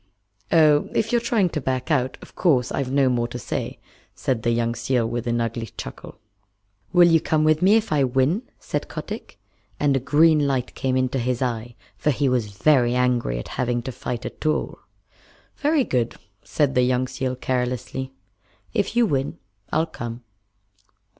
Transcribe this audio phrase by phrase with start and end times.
[0.51, 3.77] "Oh, if you're trying to back out, of course I've no more to say,"
[4.15, 6.17] said the young seal with an ugly chuckle.
[6.91, 9.37] "Will you come with me if I win?" said Kotick.
[9.79, 13.83] And a green light came into his eye, for he was very angry at having
[13.83, 14.79] to fight at all.
[15.57, 18.11] "Very good," said the young seal carelessly.
[18.73, 19.37] "If you win,
[19.71, 20.23] I'll come."